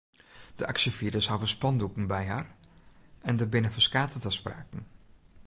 De 0.55 0.67
aksjefierders 0.67 1.27
hawwe 1.27 1.45
spandoeken 1.47 2.05
by 2.13 2.23
har 2.31 2.47
en 3.29 3.37
der 3.39 3.49
binne 3.53 3.71
ferskate 3.77 4.17
taspraken. 4.27 4.81